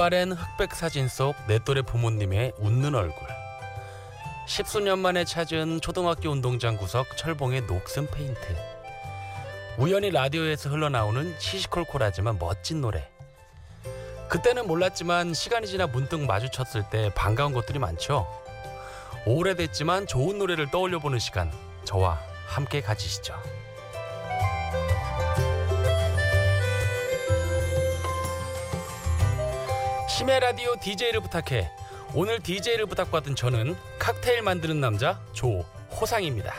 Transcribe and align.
빛바랜 0.00 0.32
흑백 0.32 0.74
사진 0.74 1.08
속 1.08 1.34
내 1.46 1.58
또래 1.58 1.82
부모님의 1.82 2.54
웃는 2.56 2.94
얼굴. 2.94 3.28
십수년 4.46 4.98
만에 4.98 5.26
찾은 5.26 5.82
초등학교 5.82 6.30
운동장 6.30 6.78
구석 6.78 7.18
철봉의 7.18 7.66
녹슨 7.66 8.06
페인트. 8.06 8.56
우연히 9.76 10.10
라디오에서 10.10 10.70
흘러나오는 10.70 11.38
시시콜콜하지만 11.38 12.38
멋진 12.38 12.80
노래. 12.80 13.10
그때는 14.30 14.66
몰랐지만 14.66 15.34
시간이 15.34 15.66
지나 15.66 15.86
문득 15.86 16.20
마주쳤을 16.20 16.84
때 16.88 17.12
반가운 17.14 17.52
것들이 17.52 17.78
많죠. 17.78 18.26
오래됐지만 19.26 20.06
좋은 20.06 20.38
노래를 20.38 20.70
떠올려보는 20.70 21.18
시간. 21.18 21.52
저와 21.84 22.18
함께 22.46 22.80
가지시죠. 22.80 23.34
심야 30.20 30.38
라디오 30.38 30.76
DJ를 30.78 31.20
부탁해. 31.20 31.70
오늘 32.14 32.40
DJ를 32.40 32.84
부탁받은 32.84 33.36
저는 33.36 33.74
칵테일 33.98 34.42
만드는 34.42 34.78
남자 34.78 35.18
조호상입니다. 35.32 36.52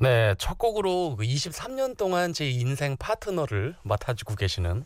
네, 0.00 0.36
첫 0.38 0.58
곡으로 0.58 1.16
23년 1.18 1.96
동안 1.96 2.32
제 2.32 2.48
인생 2.48 2.96
파트너를 2.96 3.74
맡아주고 3.82 4.36
계시는 4.36 4.84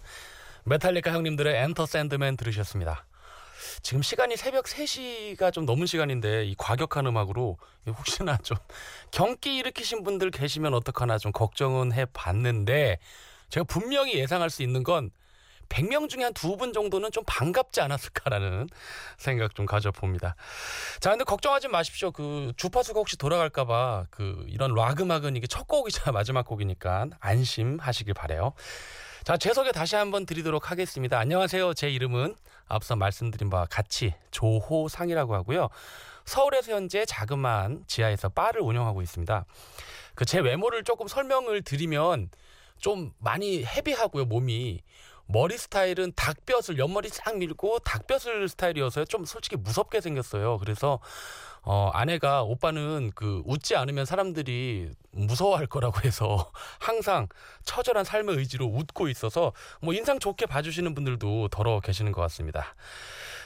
메탈리카 0.64 1.12
형님들의 1.12 1.54
Enter 1.64 1.84
Sandman 1.84 2.38
들으셨습니다. 2.38 3.04
지금 3.82 4.00
시간이 4.00 4.38
새벽 4.38 4.64
3시가 4.64 5.52
좀 5.52 5.66
넘은 5.66 5.84
시간인데 5.84 6.46
이 6.46 6.54
과격한 6.56 7.06
음악으로 7.06 7.58
혹시나 7.86 8.38
좀 8.38 8.56
경기 9.10 9.56
일으키신 9.56 10.02
분들 10.02 10.30
계시면 10.30 10.72
어떡하나 10.72 11.18
좀 11.18 11.30
걱정은 11.30 11.92
해 11.92 12.06
봤는데 12.06 12.98
제가 13.50 13.64
분명히 13.64 14.14
예상할 14.14 14.48
수 14.48 14.62
있는 14.62 14.82
건 14.82 15.10
100명 15.72 16.08
중에 16.08 16.22
한 16.24 16.32
두 16.34 16.56
분 16.56 16.72
정도는 16.72 17.10
좀 17.10 17.24
반갑지 17.26 17.80
않았을까라는 17.80 18.68
생각 19.16 19.54
좀 19.54 19.64
가져봅니다. 19.66 20.34
자, 21.00 21.10
근데 21.10 21.24
걱정하지 21.24 21.68
마십시오. 21.68 22.10
그 22.12 22.52
주파수가 22.56 22.98
혹시 23.00 23.16
돌아갈까봐 23.16 24.06
그 24.10 24.44
이런 24.48 24.74
락 24.74 25.00
음악은 25.00 25.34
이게 25.36 25.46
첫 25.46 25.66
곡이자 25.66 26.12
마지막 26.12 26.44
곡이니까 26.46 27.06
안심하시길 27.20 28.14
바래요. 28.14 28.52
자, 29.24 29.36
제 29.36 29.52
소개 29.54 29.70
다시 29.72 29.96
한번 29.96 30.26
드리도록 30.26 30.70
하겠습니다. 30.70 31.18
안녕하세요. 31.18 31.74
제 31.74 31.88
이름은 31.90 32.34
앞서 32.66 32.96
말씀드린 32.96 33.50
바와 33.50 33.66
같이 33.70 34.14
조호상이라고 34.30 35.34
하고요. 35.34 35.68
서울에서 36.24 36.72
현재 36.72 37.04
자그마한 37.04 37.84
지하에서 37.86 38.28
바를 38.30 38.60
운영하고 38.62 39.00
있습니다. 39.02 39.44
그 40.14 40.24
제 40.24 40.40
외모를 40.40 40.84
조금 40.84 41.08
설명을 41.08 41.62
드리면 41.62 42.30
좀 42.78 43.12
많이 43.18 43.64
헤비하고요, 43.64 44.24
몸이. 44.26 44.80
머리 45.32 45.56
스타일은 45.56 46.12
닭뼈슬 46.14 46.78
옆머리 46.78 47.08
싹 47.08 47.38
밀고 47.38 47.78
닭뼈슬 47.78 48.48
스타일이어서 48.50 49.06
좀 49.06 49.24
솔직히 49.24 49.56
무섭게 49.56 50.02
생겼어요. 50.02 50.58
그래서 50.58 51.00
어 51.62 51.90
아내가 51.94 52.42
오빠는 52.42 53.12
그 53.14 53.42
웃지 53.46 53.74
않으면 53.74 54.04
사람들이 54.04 54.90
무서워할 55.12 55.66
거라고 55.66 56.00
해서 56.04 56.50
항상 56.78 57.28
처절한 57.64 58.04
삶의 58.04 58.36
의지로 58.36 58.66
웃고 58.66 59.08
있어서 59.08 59.52
뭐 59.80 59.94
인상 59.94 60.18
좋게 60.18 60.46
봐주시는 60.46 60.94
분들도 60.94 61.48
더러 61.48 61.80
계시는 61.80 62.12
것 62.12 62.20
같습니다. 62.22 62.74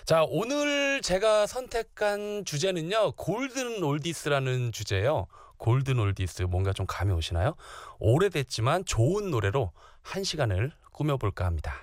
자 0.04 0.24
오늘 0.26 1.02
제가 1.02 1.46
선택한 1.46 2.44
주제는요 2.44 3.12
골든 3.12 3.84
올디스라는 3.84 4.72
주제예요. 4.72 5.28
골든 5.58 6.00
올디스 6.00 6.42
뭔가 6.42 6.72
좀 6.72 6.84
감이 6.86 7.12
오시나요? 7.12 7.54
오래됐지만 8.00 8.84
좋은 8.86 9.30
노래로 9.30 9.72
한 10.02 10.24
시간을 10.24 10.72
꾸며볼까 10.96 11.44
합니다. 11.44 11.74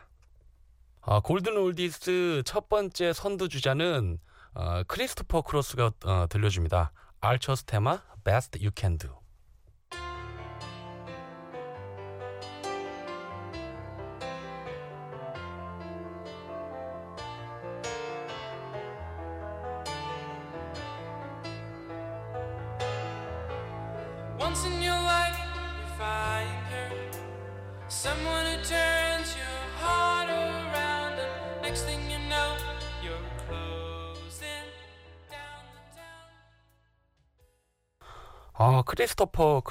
아, 1.01 1.19
골든 1.21 1.55
올디스 1.55 2.43
첫 2.45 2.67
번째 2.67 3.13
선두 3.13 3.47
주자는 3.47 4.19
어, 4.55 4.83
크리스토퍼 4.87 5.41
크로스가 5.43 5.91
어, 6.05 6.25
들려줍니다. 6.29 6.91
알처스 7.21 7.63
테마 7.63 8.01
Best 8.23 8.59
You 8.59 8.71
Can 8.75 8.97
Do. 8.97 9.22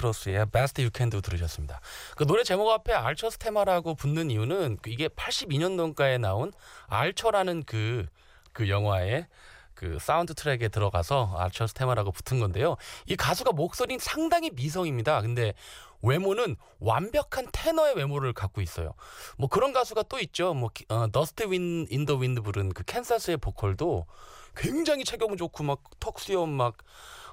크로스의 0.02 0.46
Best 0.50 0.82
You 0.82 0.90
Can 0.94 1.10
Do 1.10 1.20
들으셨습니다. 1.20 1.80
그 2.16 2.26
노래 2.26 2.42
제목 2.42 2.70
앞에 2.70 2.92
Arthur's 2.92 3.38
Theme이라고 3.38 3.94
붙는 3.94 4.30
이유는 4.30 4.78
그 4.82 4.90
이게 4.90 5.08
82년도가에 5.08 6.18
나온 6.18 6.52
Arthur라는 6.88 7.62
그, 7.64 8.06
그 8.52 8.68
영화의 8.68 9.26
그 9.74 9.98
사운드 10.00 10.34
트랙에 10.34 10.68
들어가서 10.68 11.34
Arthur's 11.36 11.74
Theme이라고 11.74 12.12
붙은 12.12 12.40
건데요. 12.40 12.76
이 13.06 13.16
가수가 13.16 13.52
목소리는 13.52 13.98
상당히 13.98 14.50
미성입니다. 14.50 15.22
근데 15.22 15.54
외모는 16.02 16.56
완벽한 16.80 17.46
테너의 17.52 17.96
외모를 17.96 18.32
갖고 18.32 18.60
있어요. 18.60 18.94
뭐 19.38 19.48
그런 19.48 19.72
가수가 19.72 20.02
또 20.04 20.18
있죠. 20.18 20.52
뭐 20.52 20.70
어, 20.88 21.10
Dust 21.10 21.44
윈 21.44 21.86
in 21.88 22.00
the 22.00 22.16
Wind 22.16 22.42
부른 22.42 22.70
그 22.70 22.82
캔사스의 22.84 23.36
보컬도 23.36 24.06
굉장히 24.56 25.04
체격 25.04 25.36
좋고 25.36 25.62
막 25.64 25.80
턱수염 26.00 26.50
막 26.50 26.76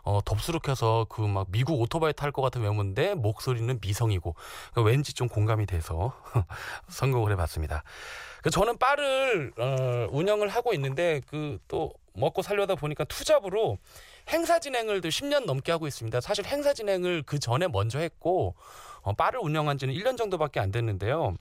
어, 0.04 0.20
덥수룩해서 0.24 1.06
그 1.10 1.30
막 1.30 1.48
미국 1.52 1.80
오토바이 1.80 2.14
탈 2.14 2.32
것 2.32 2.42
같은 2.42 2.62
외모인데 2.62 3.14
목소리는 3.16 3.80
미성이고 3.82 4.36
그러니까 4.72 4.90
왠지 4.92 5.14
좀 5.14 5.28
공감이 5.28 5.66
돼서 5.66 6.14
선곡을 6.90 7.32
해봤습니다. 7.34 7.84
그 8.42 8.50
저는 8.50 8.78
바를 8.78 9.52
어, 9.58 10.08
운영을 10.12 10.48
하고 10.50 10.74
있는데 10.74 11.22
그 11.28 11.60
또 11.68 11.92
먹고 12.14 12.42
살려다 12.42 12.76
보니까 12.76 13.04
투잡으로 13.06 13.78
행사 14.30 14.60
진행을 14.60 15.02
또 15.02 15.08
10년 15.10 15.46
넘게 15.46 15.72
하고 15.72 15.88
있습니다. 15.88 16.20
사실 16.20 16.46
행사 16.46 16.74
진행을 16.74 17.24
그 17.26 17.40
전에 17.40 17.68
먼저 17.68 18.00
했고 18.00 18.56
어, 19.02 19.14
바를 19.14 19.40
운영한 19.42 19.78
지는 19.78 19.94
1년 19.94 20.18
정도밖에 20.18 20.60
안 20.60 20.72
됐는데요. 20.72 21.36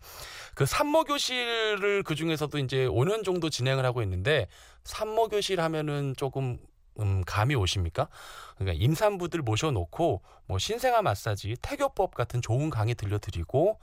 그 0.54 0.66
산모 0.66 1.04
교실을 1.04 2.02
그 2.04 2.14
중에서도 2.14 2.56
이제 2.58 2.86
5년 2.86 3.24
정도 3.24 3.50
진행을 3.50 3.84
하고 3.84 4.02
있는데 4.02 4.46
산모 4.84 5.28
교실 5.28 5.60
하면은 5.60 6.14
조금 6.16 6.58
음, 7.00 7.22
감이 7.26 7.54
오십니까? 7.54 8.08
그러니까 8.56 8.82
임산부들 8.82 9.42
모셔놓고 9.42 10.22
뭐 10.46 10.58
신생아 10.58 11.02
마사지, 11.02 11.56
태교법 11.62 12.14
같은 12.14 12.42
좋은 12.42 12.70
강의 12.70 12.94
들려드리고 12.94 13.78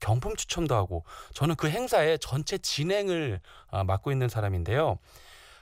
경품 0.00 0.36
추첨도 0.36 0.74
하고 0.74 1.04
저는 1.32 1.54
그 1.54 1.70
행사의 1.70 2.18
전체 2.18 2.58
진행을 2.58 3.40
아, 3.70 3.84
맡고 3.84 4.10
있는 4.12 4.28
사람인데요. 4.28 4.98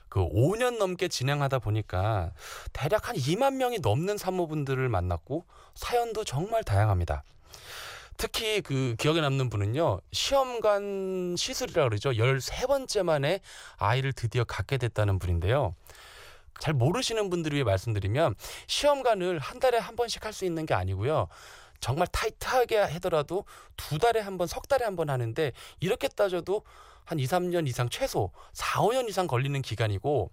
그 0.08 0.20
5년 0.20 0.78
넘게 0.78 1.08
진행하다 1.08 1.60
보니까 1.60 2.32
대략 2.72 3.08
한 3.08 3.16
2만 3.16 3.54
명이 3.54 3.78
넘는 3.78 4.18
산모분들을 4.18 4.88
만났고 4.88 5.44
사연도 5.74 6.24
정말 6.24 6.64
다양합니다. 6.64 7.22
특히 8.16 8.60
그 8.60 8.96
기억에 8.98 9.20
남는 9.22 9.48
분은요. 9.48 10.00
시험관 10.12 11.36
시술이라 11.38 11.84
그러죠. 11.84 12.10
13번째 12.10 13.02
만에 13.04 13.40
아이를 13.78 14.12
드디어 14.12 14.44
갖게 14.44 14.76
됐다는 14.76 15.18
분인데요. 15.18 15.74
잘 16.58 16.74
모르시는 16.74 17.30
분들 17.30 17.52
위해 17.52 17.64
말씀드리면 17.64 18.34
시험관을 18.66 19.38
한 19.38 19.58
달에 19.60 19.78
한 19.78 19.96
번씩 19.96 20.24
할 20.24 20.32
수 20.32 20.44
있는 20.44 20.66
게 20.66 20.74
아니고요. 20.74 21.28
정말 21.80 22.06
타이트하게 22.08 22.76
하더라도 22.78 23.44
두 23.76 23.98
달에 23.98 24.20
한 24.20 24.36
번, 24.36 24.46
석 24.46 24.68
달에 24.68 24.84
한 24.84 24.96
번 24.96 25.08
하는데 25.10 25.52
이렇게 25.80 26.08
따져도 26.08 26.62
한 27.06 27.18
2, 27.18 27.24
3년 27.24 27.66
이상 27.66 27.88
최소 27.88 28.30
4, 28.52 28.80
5년 28.82 29.08
이상 29.08 29.26
걸리는 29.26 29.60
기간이고 29.62 30.30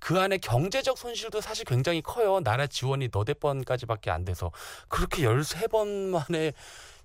그 0.00 0.20
안에 0.20 0.38
경제적 0.38 0.98
손실도 0.98 1.40
사실 1.40 1.64
굉장히 1.64 2.02
커요. 2.02 2.40
나라 2.40 2.66
지원이 2.66 3.08
너댓 3.12 3.40
번까지밖에 3.40 4.10
안 4.10 4.24
돼서 4.24 4.50
그렇게 4.88 5.22
13번 5.22 5.86
만에 6.10 6.52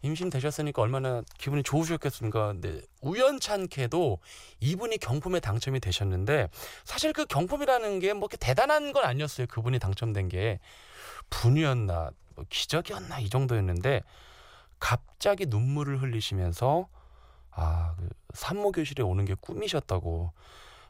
임신 0.03 0.29
되셨으니까 0.29 0.81
얼마나 0.81 1.23
기분이 1.37 1.63
좋으셨겠습니까? 1.63 2.47
근데 2.47 2.81
우연찮게도 3.01 4.19
이분이 4.59 4.97
경품에 4.97 5.39
당첨이 5.39 5.79
되셨는데 5.79 6.49
사실 6.83 7.13
그 7.13 7.25
경품이라는 7.25 7.99
게 7.99 8.13
뭐 8.13 8.27
대단한 8.39 8.91
건 8.91 9.05
아니었어요. 9.05 9.47
그분이 9.47 9.79
당첨된 9.79 10.29
게 10.29 10.59
분이었나 11.29 12.11
뭐 12.35 12.45
기적이었나 12.49 13.19
이 13.19 13.29
정도였는데 13.29 14.01
갑자기 14.79 15.45
눈물을 15.45 16.01
흘리시면서 16.01 16.87
아, 17.51 17.95
그 17.97 18.09
산모 18.33 18.73
교실에 18.73 19.03
오는 19.03 19.25
게 19.25 19.35
꿈이셨다고 19.35 20.33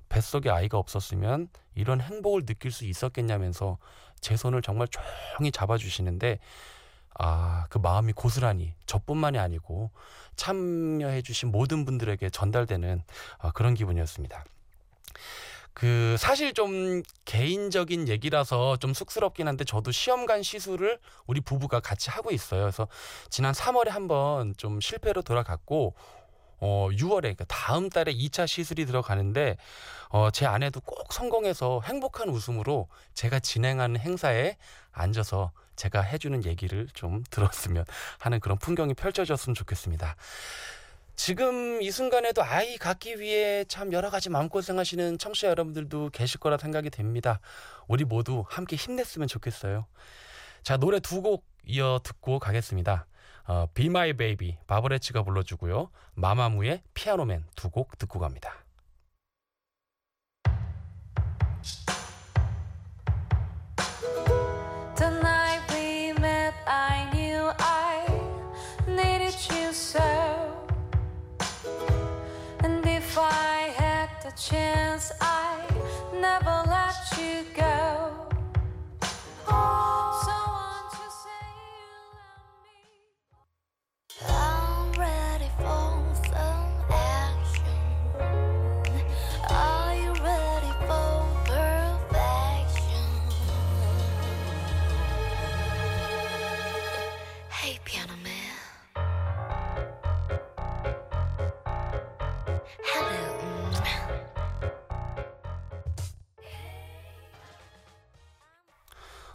뱃속에 0.10 0.50
아이가 0.50 0.78
없었으면 0.78 1.50
이런 1.76 2.02
행복을 2.02 2.46
느낄 2.46 2.72
수 2.72 2.86
있었겠냐면서 2.86 3.78
제 4.22 4.38
손을 4.38 4.62
정말 4.62 4.88
조용히 4.88 5.52
잡아주시는데 5.52 6.40
아, 7.20 7.66
그 7.70 7.78
마음이 7.78 8.14
고스란히 8.14 8.74
저뿐만이 8.86 9.38
아니고 9.38 9.92
참여해주신 10.36 11.52
모든 11.52 11.86
분들에게 11.86 12.30
전달되는 12.30 13.04
아, 13.40 13.52
그런 13.52 13.74
기분이었습니다. 13.74 14.44
그 15.74 16.16
사실 16.20 16.54
좀 16.54 17.02
개인적인 17.26 18.08
얘기라서 18.08 18.78
좀 18.78 18.94
쑥스럽긴 18.94 19.48
한데 19.48 19.64
저도 19.64 19.92
시험관 19.92 20.44
시술을 20.44 21.00
우리 21.26 21.42
부부가 21.42 21.80
같이 21.80 22.12
하고 22.12 22.32
있어요. 22.32 22.62
그래서 22.62 22.88
지난 23.30 23.54
3월에 23.54 23.90
한번 23.90 24.54
좀 24.58 24.80
실패로 24.80 25.24
돌아갔고 25.24 25.96
어 26.60 26.90
6월에 26.92 27.22
그러니까 27.22 27.46
다음 27.46 27.90
달에 27.90 28.14
2차 28.14 28.48
시술이 28.48 28.86
들어가는데 28.86 29.58
어제 30.10 30.46
아내도 30.46 30.80
꼭 30.80 31.12
성공해서 31.12 31.82
행복한 31.84 32.30
웃음으로 32.30 32.88
제가 33.16 33.40
진행하는 33.40 34.00
행사에 34.00 34.58
앉아서 34.92 35.52
제가 35.84 36.02
해주는 36.02 36.46
얘기를 36.46 36.88
좀 36.94 37.24
들었으면 37.30 37.84
하는 38.20 38.40
그런 38.40 38.58
풍경이 38.58 38.94
펼쳐졌으면 38.94 39.54
좋겠습니다. 39.54 40.16
지금 41.16 41.82
이 41.82 41.92
순간에도 41.92 42.42
아이 42.42 42.78
갖기 42.78 43.20
위해 43.20 43.66
참 43.66 43.92
여러 43.92 44.10
가지 44.10 44.30
마음고생하시는 44.30 45.18
청취자 45.18 45.50
여러분들도 45.50 46.10
계실 46.12 46.40
거라 46.40 46.58
생각이 46.58 46.90
됩니다. 46.90 47.40
우리 47.88 48.06
모두 48.06 48.46
함께 48.48 48.76
힘냈으면 48.78 49.28
좋겠어요. 49.28 49.86
자, 50.64 50.78
노래 50.78 51.00
두 51.02 51.22
곡 51.22 51.46
이어 51.66 52.00
듣고 52.04 52.40
가겠습니다. 52.40 53.06
어, 53.46 53.68
Be 53.74 53.88
My 53.88 54.14
Baby 54.14 54.58
바버레치가 54.68 55.24
불러주고요. 55.24 55.90
마마무의 56.16 56.82
피아노맨 56.94 57.44
두 57.56 57.70
곡 57.70 57.98
듣고 57.98 58.20
갑니다. 58.20 58.64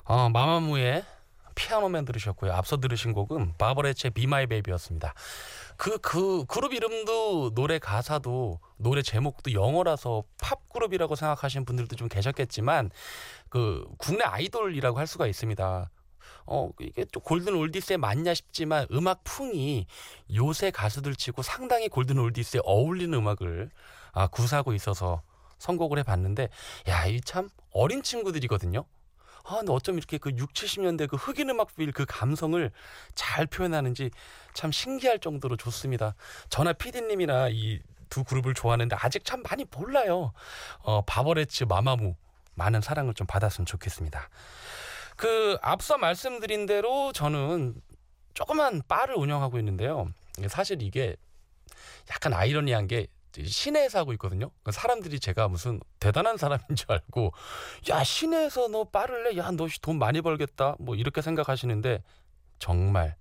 어, 0.08 0.31
마마무의 0.31 1.05
피아노맨 1.55 2.06
들으셨고요. 2.06 2.52
앞서 2.55 2.78
들으신 2.78 3.12
곡은 3.12 3.55
Be 4.14 4.25
My 4.25 4.46
Baby였습니다. 4.46 5.12
그, 5.76 5.99
그 5.99 6.44
그룹 6.46 6.72
이름도 6.72 7.55
노래 7.55 7.78
가사도 7.78 8.58
노래 8.78 9.02
제목도 9.02 9.52
영어라서 9.52 10.25
팝 10.40 10.66
그룹이라고 10.72 11.14
생각하시는 11.14 11.66
분들도 11.66 11.96
좀 11.96 12.08
계셨겠지만 12.08 12.90
그 13.50 13.87
국내 13.99 14.25
아이돌이라고 14.25 14.99
할 14.99 15.06
수가 15.06 15.26
있습니다. 15.26 15.90
어 16.46 16.70
이게 16.81 17.05
또 17.12 17.20
골든 17.20 17.55
올디스에 17.55 17.99
맞냐 17.99 18.32
싶지만 18.32 18.87
음악 18.93 19.22
풍이 19.25 19.87
요새 20.34 20.70
가수들 20.70 21.16
치고 21.16 21.43
상당히 21.43 21.88
골든 21.88 22.19
올디스에 22.19 22.60
어울리는 22.64 23.12
음악을 23.12 23.70
아, 24.12 24.26
구사하고 24.28 24.72
있어서 24.72 25.20
선곡을 25.58 25.99
해봤는데 25.99 26.49
야 26.88 27.06
이 27.08 27.20
참 27.22 27.50
어린 27.72 28.02
친구들이거든요. 28.02 28.84
아, 29.48 29.56
근데 29.56 29.72
어쩜 29.72 29.96
이렇게 29.98 30.18
그 30.18 30.30
6, 30.36 30.52
70년대 30.52 31.08
그 31.08 31.16
흑인 31.16 31.48
음악 31.50 31.74
빌 31.74 31.92
그 31.92 32.04
감성을 32.06 32.70
잘 33.14 33.46
표현하는지 33.46 34.10
참 34.52 34.70
신기할 34.70 35.18
정도로 35.18 35.56
좋습니다. 35.56 36.14
저나 36.50 36.72
피디님이나 36.74 37.48
이 37.50 37.80
두 38.08 38.24
그룹을 38.24 38.54
좋아하는데 38.54 38.96
아직 38.98 39.24
참 39.24 39.42
많이 39.42 39.64
몰라요. 39.70 40.32
어, 40.78 41.02
바버레츠 41.02 41.64
마마무 41.64 42.14
많은 42.54 42.80
사랑을 42.80 43.14
좀 43.14 43.26
받았으면 43.26 43.66
좋겠습니다. 43.66 44.28
그 45.16 45.58
앞서 45.62 45.98
말씀드린 45.98 46.66
대로 46.66 47.12
저는 47.12 47.74
조그만 48.34 48.82
바를 48.86 49.16
운영하고 49.16 49.58
있는데요. 49.58 50.08
사실 50.48 50.82
이게 50.82 51.16
약간 52.10 52.32
아이러니한 52.32 52.86
게 52.86 53.08
시내에서 53.44 54.00
하고 54.00 54.12
있거든요. 54.14 54.50
그러니까 54.50 54.73
사람들이 54.73 55.20
제가 55.20 55.49
무슨 55.49 55.81
대단한 56.00 56.37
사람인 56.37 56.64
줄 56.75 56.90
알고 56.93 57.32
야 57.90 58.02
시내에서 58.02 58.69
너 58.69 58.85
바를 58.85 59.25
내, 59.25 59.37
야너 59.37 59.69
돈 59.82 59.99
많이 59.99 60.20
벌겠다, 60.20 60.76
뭐 60.79 60.94
이렇게 60.94 61.23
생각하시는데 61.23 62.02
정말 62.58 63.17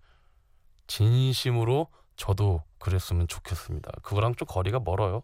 진심으로 0.88 1.88
저도 2.16 2.64
그랬으면 2.80 3.28
좋겠습니다. 3.28 3.92
그거랑 4.02 4.36
좀 4.36 4.48
거리가 4.48 4.80
멀어요. 4.80 5.24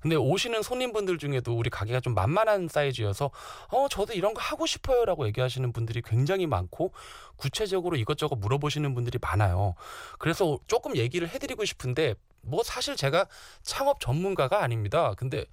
근데 0.00 0.14
오시는 0.14 0.62
손님분들 0.62 1.18
중에도 1.18 1.56
우리 1.56 1.70
가게가 1.70 2.00
좀 2.00 2.14
만만한 2.14 2.68
사이즈여서 2.68 3.30
어 3.72 3.88
저도 3.88 4.12
이런 4.12 4.32
거 4.32 4.40
하고 4.40 4.64
싶어요라고 4.66 5.26
얘기하시는 5.26 5.72
분들이 5.72 6.02
굉장히 6.02 6.46
많고 6.46 6.92
구체적으로 7.36 7.96
이것저것 7.96 8.36
물어보시는 8.36 8.94
분들이 8.94 9.18
많아요. 9.20 9.74
그래서 10.18 10.58
조금 10.66 10.96
얘기를 10.96 11.28
해드리고 11.28 11.64
싶은데 11.64 12.14
뭐 12.48 12.62
사실 12.62 12.96
제가 12.96 13.26
창업 13.62 14.00
전문가가 14.00 14.62
아닙니다. 14.62 15.14
근데 15.16 15.44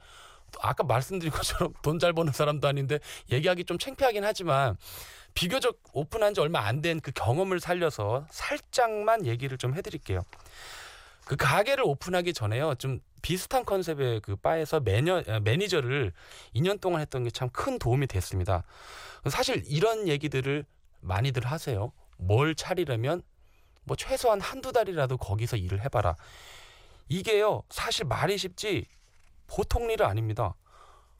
아까 0.61 0.83
말씀드린 0.83 1.31
것처럼 1.33 1.73
돈 1.83 1.99
잘 1.99 2.13
버는 2.13 2.31
사람도 2.33 2.67
아닌데 2.67 2.99
얘기하기 3.31 3.65
좀 3.65 3.77
창피하긴 3.77 4.23
하지만 4.23 4.77
비교적 5.33 5.79
오픈한 5.93 6.33
지 6.33 6.39
얼마 6.41 6.59
안 6.65 6.81
된 6.81 7.01
그 7.01 7.11
경험을 7.11 7.59
살려서 7.59 8.25
살짝만 8.31 9.25
얘기를 9.25 9.57
좀 9.57 9.75
해드릴게요. 9.75 10.21
그 11.25 11.35
가게를 11.35 11.83
오픈하기 11.85 12.33
전에요. 12.33 12.75
좀 12.75 12.99
비슷한 13.21 13.65
컨셉의 13.65 14.21
그 14.21 14.35
바에서 14.35 14.79
매년 14.79 15.23
아, 15.27 15.39
매니저를 15.39 16.13
2년 16.55 16.79
동안 16.79 17.01
했던 17.01 17.23
게 17.23 17.31
참 17.31 17.49
큰 17.49 17.79
도움이 17.79 18.05
됐습니다. 18.07 18.63
사실 19.29 19.63
이런 19.65 20.07
얘기들을 20.07 20.63
많이들 21.01 21.45
하세요. 21.47 21.91
뭘 22.17 22.53
차리려면 22.55 23.23
뭐 23.83 23.97
최소한 23.97 24.39
한두 24.39 24.71
달이라도 24.71 25.17
거기서 25.17 25.57
일을 25.57 25.83
해봐라. 25.85 26.15
이게요, 27.07 27.63
사실 27.69 28.05
말이 28.05 28.37
쉽지 28.37 28.85
보통 29.47 29.89
일은 29.91 30.05
아닙니다. 30.05 30.55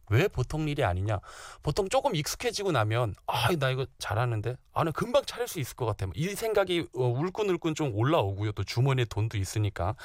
왜 0.10 0.27
보통 0.27 0.68
일이 0.70 0.84
아니냐? 0.84 1.20
보통 1.63 1.89
조금 1.89 2.15
익숙해지고 2.15 2.72
나면 2.72 3.15
아, 3.25 3.50
나 3.58 3.72
이거 3.72 3.88
잘하는데, 3.98 4.56
아, 4.74 4.84
나 4.84 4.92
금방 4.92 5.25
차릴 5.25 5.48
수 5.48 5.60
있을 5.60 5.75
것 5.75 5.86
같아. 5.86 6.06
이 6.13 6.27
생각이 6.30 6.88
어, 6.96 7.04
울끈울끈 7.08 7.74
좀 7.74 7.92
올라오고요. 7.96 8.51
또 8.51 8.63
주머니에 8.63 9.06
돈도 9.06 9.38
있으니까. 9.38 9.96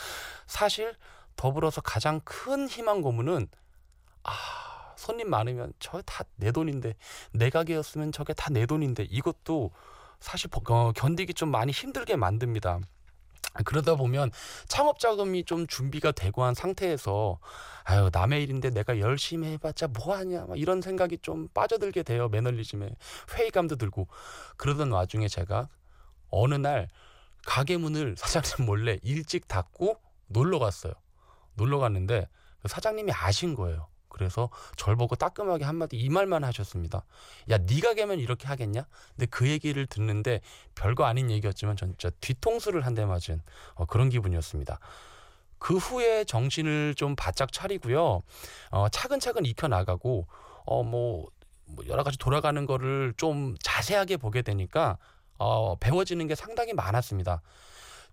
사실 0.47 0.95
더불어서 1.37 1.81
가장 1.83 2.21
큰 2.25 2.67
희망 2.69 3.03
고문은 3.03 3.49
아, 4.25 4.33
손님 4.97 5.29
많으면 5.31 5.73
저 5.79 6.01
다 6.03 6.25
내 6.37 6.51
돈인데 6.53 6.95
내 7.33 7.51
가게였으면 7.51 8.13
저게 8.13 8.33
다 8.35 8.51
내 8.51 8.65
돈인데 8.67 9.05
이것도 9.11 9.71
사실 10.19 10.49
버- 10.51 10.63
어, 10.75 10.93
견디기 10.93 11.35
좀 11.35 11.51
많이 11.51 11.73
힘들게 11.73 12.17
만듭니다. 12.17 12.81
그러다 13.65 13.97
보면 13.97 14.31
창업 14.69 14.99
자금이 14.99 15.45
좀 15.45 15.67
준비가 15.67 16.13
되고 16.13 16.43
한 16.45 16.55
상태에서 16.55 17.39
아유 17.85 18.11
남의 18.13 18.43
일인데 18.43 18.71
내가 18.71 18.99
열심히 18.99 19.49
해봤자 19.53 19.89
뭐하냐 19.89 20.47
막 20.47 20.59
이런 20.59 20.81
생각이 20.81 21.19
좀 21.19 21.49
빠져들게 21.49 22.03
돼요 22.03 22.29
매너리즘에. 22.29 22.91
회의감도 23.35 23.77
들고. 23.77 24.09
그러던 24.57 24.93
와중에 24.93 25.29
제가 25.29 25.69
어느 26.29 26.55
날 26.55 26.89
가게 27.47 27.77
문을 27.77 28.15
사장님 28.19 28.67
몰래 28.67 28.99
일찍 29.03 29.49
닫고 29.49 30.01
놀러 30.29 30.59
갔어요. 30.59 30.93
놀러 31.55 31.79
갔는데 31.79 32.29
그 32.63 32.69
사장님이 32.69 33.13
아신 33.13 33.55
거예요 33.55 33.89
그래서 34.21 34.51
절 34.77 34.97
보고 34.97 35.17
따끔하게 35.17 35.65
한마디 35.65 35.97
이 35.97 36.11
말만 36.11 36.45
하셨습니다. 36.45 37.07
야 37.49 37.57
네가 37.57 37.95
개면 37.95 38.19
이렇게 38.21 38.47
하겠냐? 38.49 38.85
근데 39.17 39.25
그 39.31 39.49
얘기를 39.49 39.87
듣는데 39.87 40.43
별거 40.75 41.05
아닌 41.05 41.31
얘기였지만 41.31 41.77
전 41.77 41.95
진짜 41.99 42.15
뒤통수를 42.21 42.85
한 42.85 42.91
대 42.95 43.07
맞은 43.07 43.41
어, 43.75 43.87
그런 43.87 44.11
기분이었습니다. 44.11 44.79
그 45.59 45.77
후에 45.79 46.25
정신을 46.25 46.97
좀 46.97 47.15
바짝 47.17 47.51
차리고요. 47.53 48.21
어, 48.73 48.89
차근차근 48.91 49.47
익혀 49.47 49.69
나가고 49.69 50.27
어뭐 50.67 51.27
뭐 51.67 51.85
여러 51.89 52.03
가지 52.03 52.19
돌아가는 52.19 52.67
거를 52.67 53.15
좀 53.17 53.55
자세하게 53.63 54.19
보게 54.19 54.43
되니까 54.43 54.99
어, 55.39 55.77
배워지는 55.77 56.27
게 56.27 56.35
상당히 56.35 56.75
많았습니다. 56.75 57.41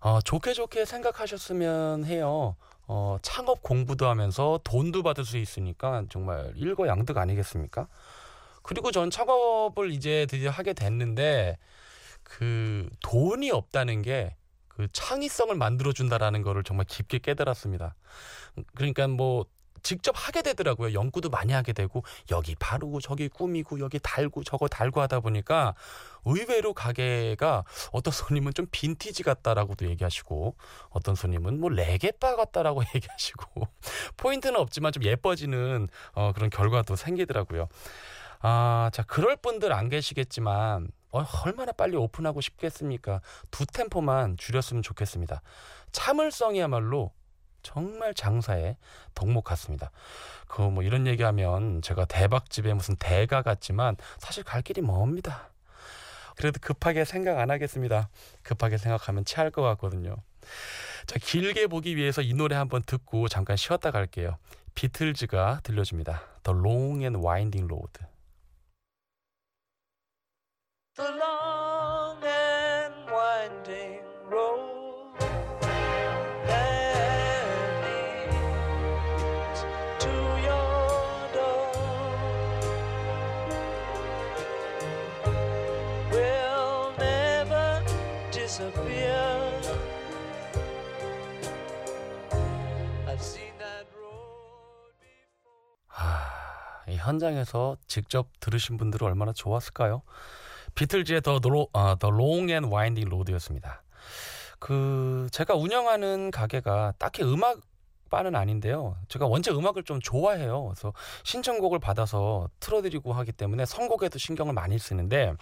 어, 0.00 0.20
좋게 0.22 0.54
좋게 0.54 0.84
생각하셨으면 0.86 2.04
해요. 2.06 2.56
어, 2.88 3.18
창업 3.22 3.62
공부도 3.62 4.08
하면서 4.08 4.60
돈도 4.64 5.02
받을 5.02 5.24
수 5.24 5.38
있으니까 5.38 6.04
정말 6.08 6.52
일거양득 6.56 7.16
아니겠습니까? 7.16 7.88
그리고 8.62 8.90
전 8.90 9.10
창업을 9.10 9.92
이제 9.92 10.26
드디어 10.28 10.50
하게 10.50 10.72
됐는데 10.72 11.58
그 12.24 12.88
돈이 13.02 13.50
없다는 13.50 14.02
게 14.02 14.38
그 14.78 14.86
창의성을 14.92 15.56
만들어 15.56 15.92
준다라는 15.92 16.42
거를 16.42 16.62
정말 16.62 16.86
깊게 16.86 17.18
깨달았습니다. 17.18 17.96
그러니까 18.76 19.08
뭐 19.08 19.44
직접 19.82 20.14
하게 20.16 20.42
되더라고요. 20.42 20.92
연구도 20.92 21.28
많이 21.28 21.52
하게 21.52 21.72
되고 21.72 22.02
여기 22.30 22.54
바르고 22.54 23.00
저기 23.00 23.28
꾸미고 23.28 23.80
여기 23.80 23.98
달고 24.02 24.44
저거 24.44 24.68
달고 24.68 25.00
하다 25.00 25.20
보니까 25.20 25.74
의외로 26.24 26.74
가게가 26.74 27.64
어떤 27.92 28.12
손님은 28.12 28.54
좀 28.54 28.66
빈티지 28.70 29.22
같다라고도 29.22 29.88
얘기하시고 29.88 30.56
어떤 30.90 31.14
손님은 31.14 31.60
뭐 31.60 31.70
레게바 31.70 32.36
같다라고 32.36 32.82
얘기하시고 32.94 33.68
포인트는 34.16 34.58
없지만 34.60 34.92
좀 34.92 35.04
예뻐지는 35.04 35.88
어, 36.12 36.32
그런 36.32 36.50
결과도 36.50 36.96
생기더라고요. 36.96 37.68
아, 38.40 38.90
자 38.92 39.02
그럴 39.02 39.36
분들 39.36 39.72
안 39.72 39.88
계시겠지만 39.88 40.90
어, 41.10 41.24
얼마나 41.44 41.72
빨리 41.72 41.96
오픈하고 41.96 42.40
싶겠습니까? 42.40 43.20
두 43.50 43.66
템포만 43.66 44.36
줄였으면 44.36 44.82
좋겠습니다. 44.82 45.42
참을성이야말로 45.92 47.12
정말 47.62 48.14
장사에 48.14 48.76
덕목 49.14 49.44
같습니다. 49.44 49.90
그 50.46 50.62
뭐 50.62 50.82
이런 50.82 51.06
얘기하면 51.06 51.82
제가 51.82 52.04
대박집에 52.06 52.74
무슨 52.74 52.96
대가 52.96 53.42
같지만 53.42 53.96
사실 54.18 54.42
갈 54.44 54.62
길이 54.62 54.80
멉니다. 54.80 55.50
그래도 56.36 56.58
급하게 56.60 57.04
생각 57.04 57.38
안 57.38 57.50
하겠습니다. 57.50 58.08
급하게 58.42 58.78
생각하면 58.78 59.24
체할 59.24 59.50
것 59.50 59.62
같거든요. 59.62 60.16
자 61.06 61.18
길게 61.20 61.66
보기 61.66 61.96
위해서 61.96 62.22
이 62.22 62.32
노래 62.34 62.54
한번 62.56 62.82
듣고 62.82 63.28
잠깐 63.28 63.56
쉬었다 63.56 63.90
갈게요. 63.90 64.36
비틀즈가 64.74 65.60
들려줍니다. 65.64 66.22
The 66.44 66.58
Long 66.58 67.02
and 67.02 67.18
Winding 67.18 67.72
Road. 67.72 67.92
현장에서 97.08 97.76
직접 97.86 98.28
들으신 98.40 98.76
분들은 98.76 99.06
얼마나 99.06 99.32
좋았을까요? 99.32 100.02
비틀즈의 100.74 101.22
The, 101.22 101.38
Lo, 101.42 101.68
아, 101.72 101.96
The 101.98 102.08
Long 102.08 102.50
and 102.50 102.68
Winding 102.68 103.08
Road였습니다. 103.08 103.82
그 104.58 105.28
제가 105.32 105.54
운영하는 105.54 106.30
가게가 106.30 106.94
딱히 106.98 107.22
음악 107.22 107.60
바는 108.10 108.36
아닌데요. 108.36 108.96
제가 109.08 109.26
원체 109.26 109.50
음악을 109.50 109.84
좀 109.84 110.00
좋아해요. 110.00 110.64
그래서 110.64 110.92
신청곡을 111.24 111.78
받아서 111.78 112.48
틀어드리고 112.60 113.12
하기 113.12 113.32
때문에 113.32 113.66
선곡에도 113.66 114.18
신경을 114.18 114.54
많이 114.54 114.78
쓰는데 114.78 115.34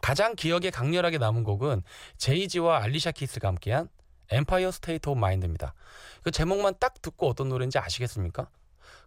가장 0.00 0.34
기억에 0.34 0.70
강렬하게 0.70 1.18
남은 1.18 1.44
곡은 1.44 1.82
제이지와 2.16 2.82
알리샤 2.82 3.12
키스가 3.12 3.48
함께한 3.48 3.88
Empire 4.30 4.70
State 4.70 5.08
of 5.08 5.18
Mind입니다. 5.18 5.74
그 6.22 6.30
제목만 6.30 6.74
딱 6.78 7.00
듣고 7.02 7.28
어떤 7.28 7.48
노래인지 7.48 7.78
아시겠습니까? 7.78 8.48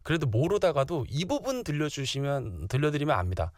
그래도 0.03 0.25
모르다가도 0.27 1.05
이 1.10 1.25
부분 1.25 1.63
들려주시면 1.63 2.67
들려드리면 2.67 3.17
압니다. 3.17 3.51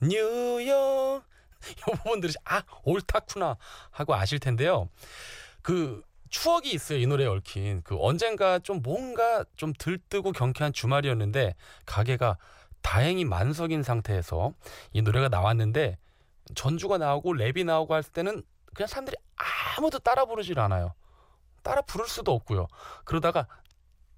뉴욕 0.00 1.22
이 1.70 1.74
부분 1.96 2.20
들으시 2.20 2.36
아 2.44 2.62
옳다구나 2.84 3.56
하고 3.90 4.14
아실 4.14 4.38
텐데요. 4.38 4.88
그 5.62 6.02
추억이 6.30 6.70
있어요 6.72 6.98
이 6.98 7.06
노래에 7.06 7.26
얽힌 7.26 7.82
그 7.82 7.96
언젠가 7.98 8.58
좀 8.58 8.82
뭔가 8.82 9.44
좀 9.56 9.72
들뜨고 9.76 10.32
경쾌한 10.32 10.72
주말이었는데 10.72 11.54
가게가 11.86 12.36
다행히 12.82 13.24
만석인 13.24 13.82
상태에서 13.82 14.52
이 14.92 15.02
노래가 15.02 15.28
나왔는데 15.28 15.98
전주가 16.54 16.98
나오고 16.98 17.32
랩이 17.32 17.64
나오고 17.64 17.94
할 17.94 18.02
때는 18.02 18.42
그냥 18.74 18.86
사람들이 18.86 19.16
아무도 19.76 19.98
따라 19.98 20.24
부르질 20.26 20.58
않아요. 20.60 20.94
따라 21.62 21.82
부를 21.82 22.06
수도 22.06 22.32
없고요. 22.32 22.68
그러다가 23.04 23.46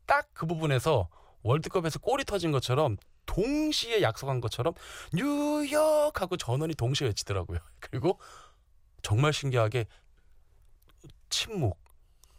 딱 0.07 0.29
그 0.41 0.47
부분에서 0.47 1.09
월드컵에서 1.43 1.99
골이 1.99 2.25
터진 2.25 2.53
것처럼 2.53 2.97
동시에 3.27 4.03
약속한 4.03 4.41
것처럼 4.41 4.75
뉴욕 5.13 6.13
하고 6.21 6.37
전원이 6.37 6.75
동시에 6.75 7.09
외치더라고요. 7.09 7.59
그리고 7.81 8.19
정말 9.03 9.33
신기하게 9.33 9.87
침묵 11.29 11.79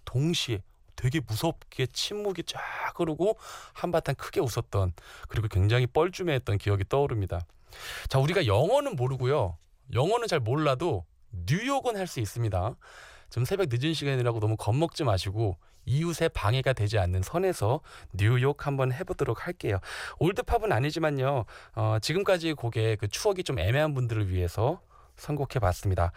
동시에 0.05 0.61
되게 0.95 1.19
무섭게 1.19 1.87
침묵이 1.87 2.43
쫙 2.45 2.59
흐르고 2.95 3.37
한바탕 3.73 4.15
크게 4.15 4.39
웃었던 4.39 4.93
그리고 5.29 5.47
굉장히 5.47 5.87
뻘쭘해했던 5.87 6.57
기억이 6.57 6.83
떠오릅니다. 6.87 7.39
자 8.09 8.19
우리가 8.19 8.45
영어는 8.45 8.95
모르고요. 8.95 9.57
영어는 9.93 10.27
잘 10.27 10.39
몰라도 10.39 11.05
뉴욕은 11.31 11.97
할 11.97 12.07
수 12.07 12.19
있습니다. 12.19 12.75
좀 13.29 13.45
새벽 13.45 13.69
늦은 13.71 13.93
시간이라고 13.93 14.41
너무 14.41 14.57
겁먹지 14.57 15.05
마시고 15.05 15.57
이웃의 15.85 16.29
방해가 16.29 16.73
되지 16.73 16.97
않는 16.99 17.21
선에서 17.21 17.81
뉴욕 18.13 18.65
한번 18.65 18.91
해보도록 18.91 19.47
할게요. 19.47 19.79
올드팝은 20.19 20.71
아니지만요. 20.71 21.45
어, 21.75 21.97
지금까지 22.01 22.53
곡의 22.53 22.97
그 22.97 23.07
추억이 23.07 23.43
좀 23.43 23.59
애매한 23.59 23.93
분들을 23.93 24.29
위해서 24.29 24.81
선곡해봤습니다. 25.17 26.11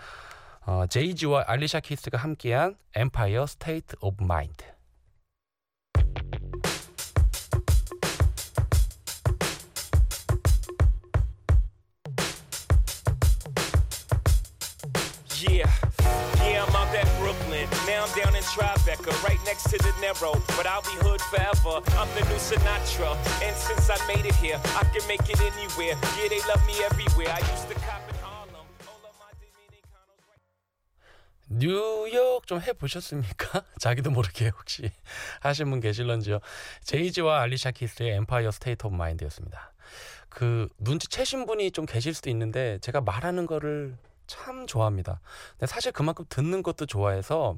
어, 0.66 0.86
제이지와 0.88 1.44
알리샤 1.46 1.80
키스가 1.80 2.18
함께한 2.18 2.76
Empire 2.96 3.44
State 3.44 3.96
of 4.00 4.16
Mind. 4.22 4.74
Next 19.44 19.70
to 19.70 19.78
the 19.78 19.92
Narrow. 20.00 20.34
But 20.56 20.66
I'll 20.66 20.82
be 20.82 20.96
hood 21.04 21.20
forever. 21.30 21.80
I'm 22.00 22.08
the 22.16 22.24
new 22.28 22.40
Sinatra. 22.40 23.16
And 23.44 23.54
since 23.56 23.88
I 23.90 23.98
made 24.08 24.26
it 24.26 24.34
here, 24.36 24.58
I 24.76 24.84
can 24.92 25.04
make 25.06 25.28
it 25.28 25.40
anywhere. 25.40 25.96
Yeah, 26.16 26.28
they 26.28 26.42
love 26.48 26.62
me 26.66 26.74
everywhere. 26.88 27.30
I 27.30 27.40
used 27.52 27.68
to 27.68 27.76
cop 27.86 28.02
in 28.08 28.16
Harlem. 28.24 28.66
All 28.88 29.00
of 29.04 29.14
my 29.20 29.32
Dominicanos 29.40 30.34
뉴욕 31.48 32.46
좀 32.46 32.60
해보셨습니까? 32.60 33.64
자기도 33.78 34.10
모르게 34.10 34.48
혹시 34.48 34.90
하신 35.40 35.70
분 35.70 35.80
계실런지요. 35.80 36.40
제이지와 36.82 37.42
알리샤 37.42 37.70
키스의 37.72 38.10
엠파이어 38.16 38.50
스테이트 38.50 38.86
오브 38.86 38.96
마인드였습니다. 38.96 39.72
그 40.28 40.68
눈치채신 40.78 41.46
분이 41.46 41.70
좀 41.70 41.86
계실 41.86 42.12
수도 42.12 42.28
있는데 42.30 42.78
제가 42.80 43.00
말하는 43.00 43.46
거를 43.46 43.96
참 44.26 44.66
좋아합니다. 44.66 45.20
근데 45.52 45.66
사실 45.66 45.92
그만큼 45.92 46.24
듣는 46.28 46.62
것도 46.62 46.86
좋아해서 46.86 47.56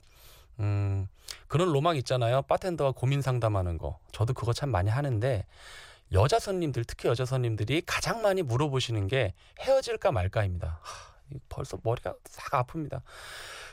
음, 0.60 1.06
그런 1.48 1.72
로망 1.72 1.96
있잖아요. 1.96 2.42
바텐더와 2.42 2.92
고민 2.92 3.20
상담하는 3.22 3.78
거. 3.78 3.98
저도 4.12 4.34
그거 4.34 4.52
참 4.52 4.70
많이 4.70 4.90
하는데 4.90 5.44
여자 6.12 6.38
손님들 6.38 6.84
특히 6.84 7.08
여자 7.08 7.24
손님들이 7.24 7.82
가장 7.84 8.22
많이 8.22 8.42
물어보시는 8.42 9.08
게 9.08 9.34
헤어질까 9.60 10.12
말까입니다. 10.12 10.78
하, 10.82 11.12
벌써 11.48 11.78
머리가 11.82 12.14
싹 12.24 12.66
아픕니다. 12.66 13.02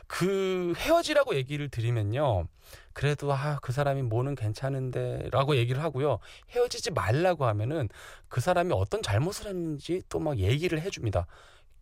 그 0.08 0.74
헤어지라고 0.78 1.36
얘기를 1.36 1.70
드리면요. 1.70 2.48
그래도 2.94 3.32
아, 3.34 3.60
그 3.62 3.72
사람이 3.72 4.02
뭐는 4.04 4.36
괜찮은데 4.36 5.30
라고 5.32 5.56
얘기를 5.56 5.82
하고요. 5.82 6.20
헤어지지 6.52 6.92
말라고 6.92 7.46
하면은 7.46 7.88
그 8.28 8.42
사람이 8.42 8.74
어떤 8.74 9.02
잘못을 9.02 9.48
했는지 9.48 10.02
또 10.10 10.20
막 10.20 10.38
얘기를 10.38 10.82
해 10.82 10.90
줍니다. 10.90 11.26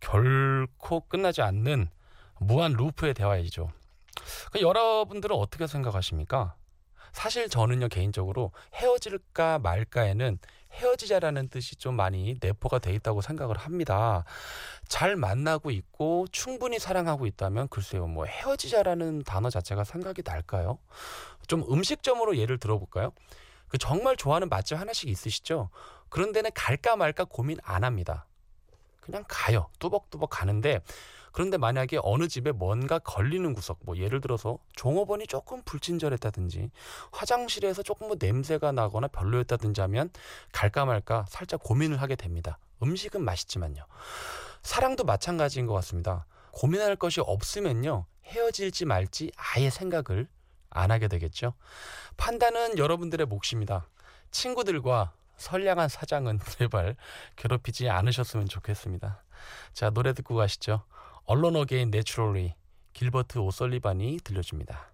결코 0.00 1.00
끝나지 1.08 1.42
않는 1.42 1.88
무한 2.38 2.72
루프의 2.72 3.14
대화이죠. 3.14 3.70
그 4.52 4.60
여러분들은 4.60 5.34
어떻게 5.36 5.66
생각하십니까? 5.66 6.54
사실 7.12 7.48
저는요 7.48 7.88
개인적으로 7.88 8.52
헤어질까 8.74 9.58
말까에는 9.58 10.38
헤어지자라는 10.72 11.48
뜻이 11.48 11.76
좀 11.76 11.94
많이 11.94 12.36
내포가 12.40 12.78
돼 12.78 12.94
있다고 12.94 13.20
생각을 13.20 13.58
합니다. 13.58 14.24
잘 14.88 15.16
만나고 15.16 15.70
있고 15.70 16.26
충분히 16.32 16.78
사랑하고 16.78 17.26
있다면 17.26 17.68
글쎄요 17.68 18.06
뭐 18.06 18.24
헤어지자라는 18.24 19.24
단어 19.24 19.50
자체가 19.50 19.84
생각이 19.84 20.22
날까요? 20.24 20.78
좀 21.46 21.62
음식점으로 21.70 22.38
예를 22.38 22.58
들어볼까요? 22.58 23.12
그 23.68 23.78
정말 23.78 24.16
좋아하는 24.16 24.48
맛집 24.48 24.78
하나씩 24.78 25.08
있으시죠? 25.08 25.70
그런 26.08 26.32
데는 26.32 26.50
갈까 26.54 26.96
말까 26.96 27.24
고민 27.24 27.58
안 27.62 27.84
합니다. 27.84 28.26
그냥 29.00 29.24
가요. 29.26 29.68
뚜벅뚜벅 29.78 30.30
가는데 30.30 30.80
그런데 31.32 31.56
만약에 31.56 31.98
어느 32.02 32.28
집에 32.28 32.52
뭔가 32.52 32.98
걸리는 32.98 33.52
구석, 33.54 33.80
뭐 33.82 33.96
예를 33.96 34.20
들어서 34.20 34.58
종업원이 34.76 35.26
조금 35.26 35.62
불친절했다든지 35.64 36.70
화장실에서 37.10 37.82
조금 37.82 38.08
뭐 38.08 38.16
냄새가 38.18 38.72
나거나 38.72 39.08
별로였다든지 39.08 39.80
하면 39.80 40.10
갈까 40.52 40.84
말까 40.84 41.24
살짝 41.28 41.62
고민을 41.62 42.00
하게 42.00 42.16
됩니다. 42.16 42.58
음식은 42.82 43.24
맛있지만요. 43.24 43.84
사랑도 44.62 45.04
마찬가지인 45.04 45.66
것 45.66 45.74
같습니다. 45.74 46.26
고민할 46.52 46.96
것이 46.96 47.20
없으면요. 47.20 48.06
헤어질지 48.24 48.84
말지 48.84 49.32
아예 49.36 49.70
생각을 49.70 50.28
안 50.70 50.90
하게 50.90 51.08
되겠죠. 51.08 51.54
판단은 52.16 52.78
여러분들의 52.78 53.26
몫입니다. 53.26 53.88
친구들과 54.30 55.12
선량한 55.36 55.88
사장은 55.88 56.38
제발 56.48 56.96
괴롭히지 57.36 57.88
않으셨으면 57.88 58.48
좋겠습니다. 58.48 59.22
자, 59.72 59.90
노래 59.90 60.12
듣고 60.12 60.34
가시죠. 60.34 60.84
Alone 61.24 61.56
Again 61.56 61.90
Naturally 61.90 62.54
길버트 62.92 63.38
오설리반이 63.38 64.18
들려줍니다. 64.24 64.92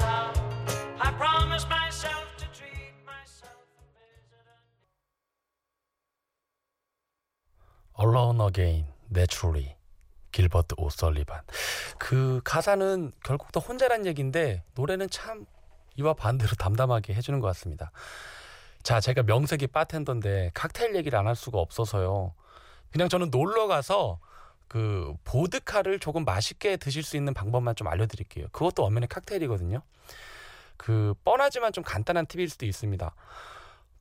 In 0.00 0.39
Alone 8.00 8.40
Again, 8.46 8.86
Naturally, 9.10 9.76
길버트 10.32 10.74
오설리반. 10.78 11.40
그 11.98 12.40
가사는 12.44 13.12
결국 13.24 13.52
다 13.52 13.60
혼자란 13.60 14.06
얘기인데 14.06 14.62
노래는 14.74 15.10
참 15.10 15.46
이와 15.96 16.14
반대로 16.14 16.50
담담하게 16.58 17.14
해주는 17.14 17.38
것 17.40 17.46
같습니다. 17.48 17.90
자, 18.82 19.00
제가 19.00 19.22
명색이 19.24 19.66
바텐더인데 19.66 20.52
칵테일 20.54 20.96
얘기를 20.96 21.18
안 21.18 21.26
할 21.26 21.36
수가 21.36 21.58
없어서요. 21.58 22.32
그냥 22.90 23.08
저는 23.08 23.30
놀러 23.30 23.66
가서 23.66 24.18
그 24.68 25.12
보드카를 25.24 25.98
조금 25.98 26.24
맛있게 26.24 26.76
드실 26.76 27.02
수 27.02 27.16
있는 27.16 27.34
방법만 27.34 27.74
좀 27.74 27.88
알려드릴게요. 27.88 28.46
그것도 28.52 28.84
엄연히 28.84 29.08
칵테일이거든요. 29.08 29.82
그 30.76 31.12
뻔하지만 31.24 31.72
좀 31.72 31.84
간단한 31.84 32.26
팁일 32.26 32.48
수도 32.48 32.64
있습니다. 32.64 33.14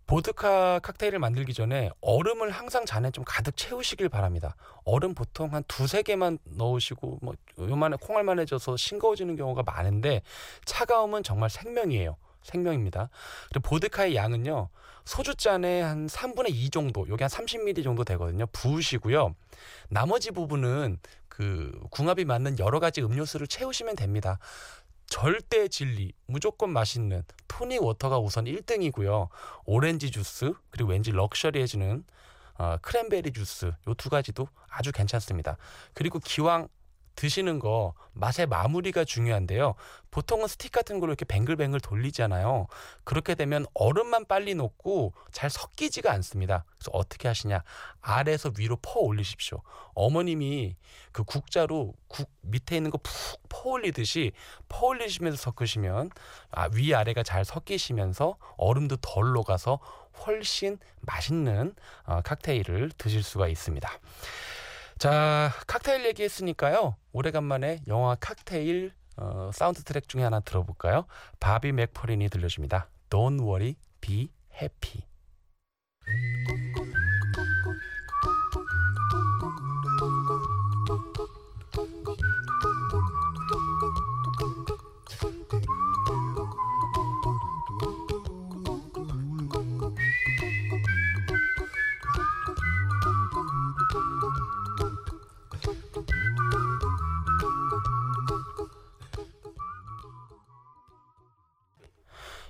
보드카 0.09 0.79
칵테일을 0.79 1.19
만들기 1.19 1.53
전에 1.53 1.91
얼음을 2.01 2.49
항상 2.49 2.83
잔에 2.83 3.11
좀 3.11 3.23
가득 3.27 3.55
채우시길 3.55 4.09
바랍니다. 4.09 4.55
얼음 4.83 5.13
보통 5.13 5.53
한 5.53 5.63
두세 5.67 6.01
개만 6.01 6.39
넣으시고 6.45 7.19
뭐 7.21 7.35
요만해 7.59 7.97
콩알만해져서 8.01 8.75
싱거워지는 8.75 9.35
경우가 9.35 9.61
많은데 9.61 10.23
차가움은 10.65 11.21
정말 11.21 11.51
생명이에요. 11.51 12.17
생명입니다. 12.41 13.10
그리고 13.49 13.69
보드카의 13.69 14.15
양은요. 14.15 14.69
소주잔에 15.05 15.81
한 15.81 16.07
3분의 16.07 16.55
2 16.55 16.71
정도, 16.71 17.07
여기 17.10 17.23
한 17.23 17.29
30ml 17.29 17.84
정도 17.84 18.03
되거든요. 18.03 18.47
부으시고요. 18.47 19.36
나머지 19.89 20.31
부분은 20.31 20.97
그 21.27 21.79
궁합이 21.91 22.25
맞는 22.25 22.57
여러 22.57 22.79
가지 22.79 23.01
음료수를 23.01 23.45
채우시면 23.45 23.95
됩니다. 23.95 24.39
절대 25.10 25.67
진리, 25.67 26.13
무조건 26.28 26.72
맛있는 26.72 27.24
토닉 27.48 27.82
워터가 27.84 28.19
우선 28.19 28.45
1등이고요. 28.45 29.28
오렌지 29.65 30.12
주스, 30.12 30.54
그리고 30.69 30.91
왠지 30.91 31.12
럭셔리해지는 31.12 32.04
어, 32.60 32.78
크랜베리 32.82 33.32
주스, 33.32 33.72
요 33.88 33.93
두 33.95 34.10
가지도 34.10 34.48
아주 34.69 34.91
괜찮습니다. 34.91 35.58
그리고 35.93 36.19
기왕 36.19 36.67
드시는 37.19 37.60
거 37.60 37.95
맛의 38.13 38.47
마무리가 38.47 39.03
중요한데요. 39.03 39.75
보통은 40.10 40.47
스틱 40.47 40.71
같은 40.71 41.01
걸로 41.01 41.12
이렇게 41.12 41.25
뱅글뱅글 41.25 41.82
돌리잖아요. 41.82 42.67
그렇게 43.03 43.36
되면 43.36 43.65
얼음만 43.73 44.25
빨리 44.25 44.55
녹고 44.55 45.12
잘 45.34 45.49
섞이지가 45.49 46.10
않습니다. 46.13 46.63
그래서 46.77 46.91
어떻게 46.93 47.27
하시냐? 47.27 47.62
아래에서 47.99 48.53
위로 48.58 48.77
퍼 48.82 49.01
올리십시오. 49.01 49.62
어머님이 49.95 50.77
그 51.12 51.25
국자로 51.25 51.93
국 52.08 52.29
밑에 52.41 52.77
있는 52.77 52.89
거 52.89 52.97
푹 52.99 53.49
퍼 53.49 53.71
올리듯이 53.71 54.32
퍼 54.69 54.88
올리시면서 54.88 55.36
섞으시면 55.51 56.12
아, 56.51 56.69
위 56.71 56.95
아래가 56.95 57.23
잘 57.23 57.43
섞이시면서 57.43 58.38
얼음도 58.55 58.95
덜 59.01 59.34
녹아서 59.34 59.79
훨씬 60.25 60.77
맛있는 61.01 61.75
어, 62.05 62.21
칵테일을 62.21 62.91
드실 62.97 63.23
수가 63.23 63.49
있습니다. 63.49 63.89
자, 64.99 65.51
칵테일 65.67 66.05
얘기했으니까요. 66.08 66.95
오래간만에 67.12 67.82
영화 67.88 68.15
칵테일 68.15 68.93
어, 69.17 69.52
사운드 69.54 69.84
트랙 69.84 70.08
중에 70.08 70.24
하나 70.24 70.39
들어볼까요? 70.39 71.06
바비 71.39 71.72
맥퍼린이 71.74 72.30
들려줍니다. 72.30 72.89
Don't 73.10 73.41
worry, 73.41 73.76
be 74.02 74.32
happy. 74.54 75.04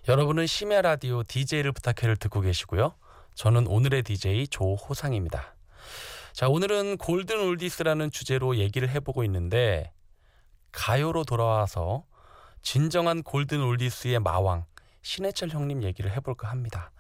여러분은 0.10 0.48
심야 0.48 0.82
라디오 0.82 1.22
DJ를 1.22 1.72
부탁해를 1.72 2.18
듣고 2.18 2.42
계시고요. 2.42 2.96
저는 3.36 3.68
오늘의 3.68 4.02
DJ 4.02 4.48
조호상입니다. 4.48 5.54
자, 6.34 6.50
오늘은 6.50 6.98
골든 6.98 7.40
올디스라는 7.40 8.10
주제로 8.10 8.58
얘기를 8.58 8.90
해보고 8.90 9.24
있는데 9.26 9.94
가요로 10.72 11.26
돌아와서 11.26 12.06
진정한 12.64 13.22
골든 13.22 13.62
올디스의 13.62 14.20
마왕 14.22 14.66
신해철 15.04 15.50
형님 15.50 15.84
얘기를 15.84 16.12
해볼까 16.12 16.50
합니다. 16.50 16.92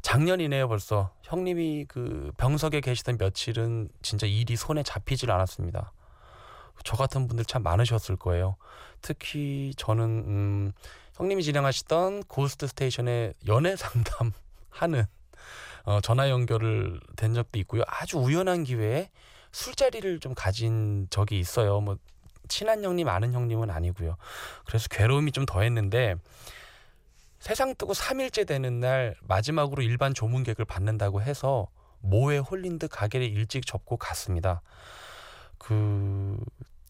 작년이네요 0.00 0.68
벌써 0.68 1.12
형님이 1.24 1.84
그 1.86 2.32
병석에 2.38 2.80
계시던 2.80 3.18
며칠은 3.18 3.90
진짜 4.00 4.26
일이 4.26 4.56
손에 4.56 4.82
잡히질 4.82 5.30
않았습니다. 5.30 5.92
저 6.82 6.96
같은 6.96 7.28
분들 7.28 7.44
참 7.44 7.62
많으셨을 7.62 8.16
거예요. 8.16 8.56
특히 9.02 9.74
저는 9.76 10.04
음, 10.04 10.72
형님이 11.14 11.42
진행하시던 11.42 12.24
고스트 12.24 12.66
스테이션에 12.66 13.34
연애 13.46 13.76
상담하는 13.76 15.04
어, 15.84 16.00
전화 16.00 16.30
연결을 16.30 17.00
된 17.16 17.34
적도 17.34 17.58
있고요. 17.60 17.82
아주 17.86 18.18
우연한 18.18 18.64
기회에 18.64 19.10
술자리를 19.50 20.20
좀 20.20 20.34
가진 20.34 21.06
적이 21.10 21.38
있어요. 21.40 21.80
뭐 21.80 21.96
친한 22.48 22.82
형님, 22.84 23.08
아는 23.08 23.32
형님은 23.32 23.70
아니고요. 23.70 24.16
그래서 24.64 24.88
괴로움이 24.88 25.32
좀 25.32 25.44
더했는데 25.44 26.16
세상 27.40 27.74
뜨고 27.74 27.92
3일째 27.92 28.46
되는 28.46 28.80
날 28.80 29.16
마지막으로 29.22 29.82
일반 29.82 30.14
조문객을 30.14 30.64
받는다고 30.64 31.22
해서 31.22 31.66
모에 32.00 32.38
홀린 32.38 32.78
듯 32.78 32.88
가게를 32.88 33.26
일찍 33.26 33.66
접고 33.66 33.96
갔습니다. 33.96 34.62
그 35.58 36.36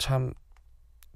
참 0.02 0.34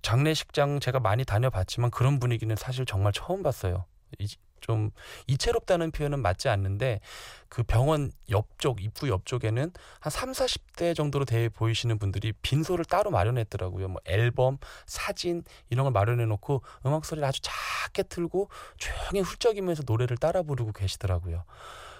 장례식장 0.02 0.80
제가 0.80 1.00
많이 1.00 1.24
다녀봤지만 1.24 1.90
그런 1.90 2.18
분위기는 2.20 2.54
사실 2.56 2.84
정말 2.86 3.12
처음 3.12 3.42
봤어요. 3.42 3.84
이- 4.18 4.28
좀 4.60 4.90
이채롭다는 5.28 5.92
표현은 5.92 6.20
맞지 6.20 6.48
않는데 6.48 7.00
그 7.48 7.62
병원 7.62 8.10
옆쪽 8.30 8.82
입구 8.82 9.08
옆쪽에는 9.08 9.70
한 10.00 10.10
3, 10.10 10.32
40대 10.32 10.94
정도로 10.96 11.24
돼 11.24 11.48
보이시는 11.48 11.98
분들이 11.98 12.32
빈소를 12.32 12.84
따로 12.84 13.10
마련했더라고요. 13.10 13.88
뭐 13.88 14.00
앨범, 14.06 14.58
사진 14.86 15.44
이런 15.70 15.84
걸 15.84 15.92
마련해 15.92 16.24
놓고 16.26 16.62
음악 16.86 17.04
소리를 17.04 17.26
아주 17.28 17.40
작게 17.42 18.04
틀고 18.04 18.48
조용히 18.78 19.20
훌쩍이면서 19.20 19.84
노래를 19.86 20.16
따라 20.16 20.42
부르고 20.42 20.72
계시더라고요. 20.72 21.44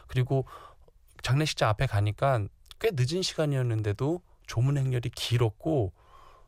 그리고 0.08 0.46
장례식장 1.22 1.68
앞에 1.68 1.86
가니까 1.86 2.46
꽤 2.80 2.90
늦은 2.92 3.22
시간이었는데도 3.22 4.22
조문 4.46 4.76
행렬이 4.78 5.10
길었고 5.14 5.92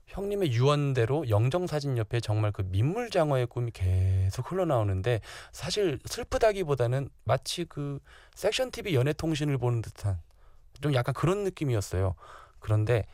형님의 0.09 0.53
유언대로 0.53 1.29
영정사진 1.29 1.99
옆에 1.99 2.21
정말 2.21 2.51
그 2.53 2.62
민물장어의 2.62 3.47
꿈이 3.47 3.71
계속 3.71 4.51
흘러나오는데 4.51 5.21
사실 5.53 5.99
슬프다기보다는 6.05 7.09
마치 7.25 7.64
그 7.64 8.01
섹션 8.35 8.71
TV 8.71 8.94
연애통신을 8.94 9.59
보는 9.59 9.83
듯한 9.83 10.18
좀 10.81 10.94
약간 10.94 11.14
그런 11.14 11.44
느낌이었어요. 11.44 12.14
그런데 12.59 13.05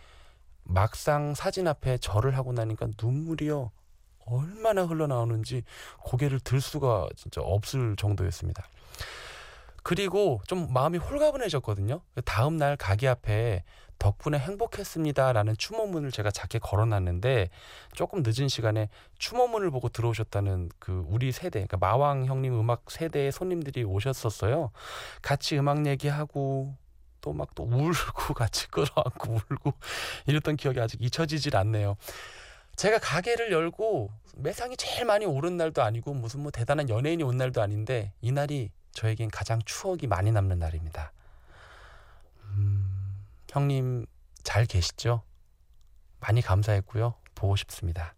막상 0.62 1.34
사진 1.34 1.68
앞에 1.68 1.98
절을 1.98 2.36
하고 2.36 2.52
나니까 2.52 2.88
눈물이요 3.00 3.70
얼마나 4.26 4.84
흘러나오는지 4.84 5.64
고개를 6.00 6.40
들 6.40 6.60
수가 6.60 7.08
진짜 7.16 7.40
없을 7.42 7.96
정도였습니다. 7.96 8.66
그리고 9.84 10.40
좀 10.46 10.72
마음이 10.72 10.96
홀가분해졌거든요. 10.98 12.00
다음 12.24 12.56
날 12.56 12.76
가게 12.76 13.06
앞에 13.06 13.62
덕분에 13.98 14.38
행복했습니다라는 14.38 15.56
추모문을 15.58 16.10
제가 16.10 16.30
작게 16.30 16.58
걸어놨는데 16.58 17.50
조금 17.92 18.22
늦은 18.24 18.48
시간에 18.48 18.88
추모문을 19.18 19.70
보고 19.70 19.90
들어오셨다는 19.90 20.70
그 20.78 21.04
우리 21.06 21.32
세대, 21.32 21.64
그러니까 21.64 21.76
마왕 21.76 22.24
형님 22.24 22.58
음악 22.58 22.90
세대의 22.90 23.30
손님들이 23.30 23.84
오셨었어요. 23.84 24.70
같이 25.20 25.58
음악 25.58 25.86
얘기하고 25.86 26.74
또 27.20 27.32
막또 27.34 27.64
울고 27.64 28.32
같이 28.34 28.68
끌어안고 28.68 29.34
울고 29.34 29.74
이랬던 30.26 30.56
기억이 30.56 30.80
아직 30.80 31.02
잊혀지질 31.02 31.56
않네요. 31.56 31.96
제가 32.76 32.98
가게를 32.98 33.52
열고 33.52 34.10
매상이 34.36 34.78
제일 34.78 35.04
많이 35.04 35.26
오른 35.26 35.58
날도 35.58 35.82
아니고 35.82 36.14
무슨 36.14 36.40
뭐 36.40 36.50
대단한 36.50 36.88
연예인이 36.88 37.22
온 37.22 37.36
날도 37.36 37.60
아닌데 37.60 38.12
이 38.22 38.32
날이 38.32 38.70
저에겐 38.94 39.30
가장 39.30 39.60
추억이 39.64 40.06
많이 40.06 40.32
남는 40.32 40.58
날입니다. 40.58 41.12
음, 42.44 43.26
형님 43.50 44.06
잘 44.42 44.66
계시죠? 44.66 45.22
많이 46.20 46.40
감사했고요. 46.40 47.14
보고 47.34 47.56
싶습니다. 47.56 48.14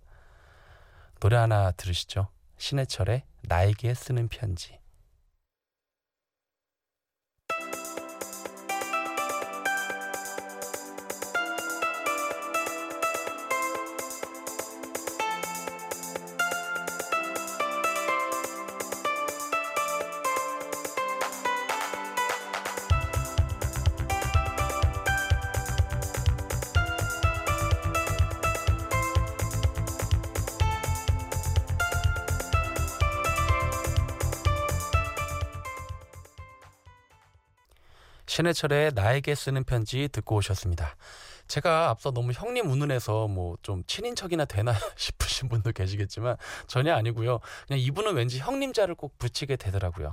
노래 1.18 1.36
하나 1.36 1.72
들으시죠. 1.72 2.28
신해철의 2.58 3.24
나에게 3.42 3.94
쓰는 3.94 4.28
편지. 4.28 4.78
신해철의 38.36 38.92
나에게 38.94 39.34
쓰는 39.34 39.64
편지 39.64 40.08
듣고 40.12 40.36
오셨습니다. 40.36 40.96
제가 41.48 41.88
앞서 41.88 42.10
너무 42.10 42.32
형님 42.32 42.70
운운해서 42.70 43.28
뭐 43.28 43.56
좀 43.62 43.82
친인척이나 43.86 44.44
되나 44.44 44.74
싶으신 44.96 45.48
분도 45.48 45.72
계시겠지만 45.72 46.36
전혀 46.66 46.94
아니고요. 46.94 47.40
그냥 47.66 47.80
이분은 47.80 48.14
왠지 48.14 48.38
형님자를 48.38 48.94
꼭 48.94 49.16
붙이게 49.18 49.56
되더라고요. 49.56 50.12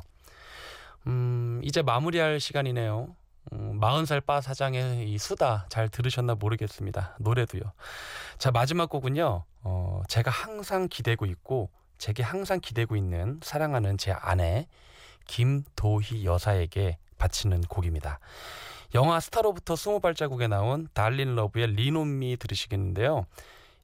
음, 1.07 1.59
이제 1.65 1.81
마무리할 1.81 2.39
시간이네요. 2.39 3.13
음, 3.51 3.79
40살 3.81 4.25
바 4.25 4.39
사장의 4.39 5.11
이 5.11 5.17
수다 5.17 5.65
잘 5.67 5.89
들으셨나 5.89 6.35
모르겠습니다. 6.35 7.17
노래도요. 7.19 7.61
자, 8.37 8.51
마지막 8.51 8.89
곡은요. 8.89 9.43
어, 9.63 10.01
제가 10.07 10.31
항상 10.31 10.87
기대고 10.87 11.25
있고 11.25 11.69
제게 11.97 12.23
항상 12.23 12.61
기대고 12.61 12.95
있는 12.95 13.41
사랑하는 13.43 13.97
제 13.97 14.13
아내 14.13 14.67
김도희 15.27 16.23
여사에게 16.23 16.97
바치는 17.23 17.61
곡입니다. 17.61 18.19
영화 18.95 19.19
스타로부터 19.21 19.75
스무 19.77 20.01
발자국에 20.01 20.47
나온 20.47 20.89
달린 20.93 21.35
러브의 21.35 21.67
Lean 21.67 22.01
on 22.01 22.18
Me 22.18 22.35
들으시겠는데요. 22.37 23.25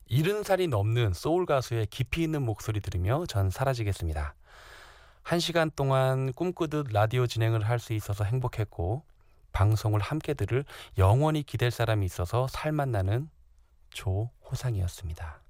일흔 0.07 0.43
살이 0.43 0.67
넘는 0.67 1.13
소울 1.13 1.45
가수의 1.45 1.85
깊이 1.87 2.23
있는 2.23 2.41
목소리 2.41 2.81
들으며 2.81 3.25
전 3.27 3.49
사라지겠습니다. 3.49 4.35
한 5.23 5.39
시간 5.39 5.71
동안 5.71 6.33
꿈꾸듯 6.33 6.87
라디오 6.91 7.27
진행을 7.27 7.67
할 7.67 7.79
수 7.79 7.93
있어서 7.93 8.25
행복했고 8.25 9.03
방송을 9.53 10.01
함께 10.01 10.33
들을 10.33 10.65
영원히 10.97 11.43
기댈 11.43 11.71
사람이 11.71 12.05
있어서 12.05 12.47
살맛 12.47 12.89
나는 12.89 13.29
조호상이었습니다. 13.91 15.41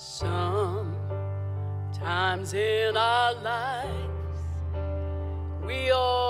Sometimes 0.00 0.94
in 2.54 2.96
our 2.96 3.34
lives, 3.34 4.38
we 5.66 5.90
all 5.90 6.27